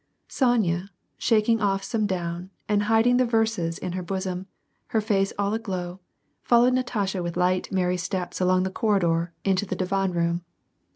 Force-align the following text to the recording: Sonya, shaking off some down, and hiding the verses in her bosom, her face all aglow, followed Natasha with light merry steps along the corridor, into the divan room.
Sonya, 0.27 0.89
shaking 1.19 1.61
off 1.61 1.83
some 1.83 2.07
down, 2.07 2.49
and 2.67 2.85
hiding 2.89 3.17
the 3.17 3.23
verses 3.23 3.77
in 3.77 3.91
her 3.91 4.01
bosom, 4.01 4.47
her 4.87 4.99
face 4.99 5.31
all 5.37 5.53
aglow, 5.53 5.99
followed 6.41 6.73
Natasha 6.73 7.21
with 7.21 7.37
light 7.37 7.71
merry 7.71 7.97
steps 7.97 8.41
along 8.41 8.63
the 8.63 8.71
corridor, 8.71 9.31
into 9.45 9.63
the 9.63 9.75
divan 9.75 10.11
room. 10.11 10.43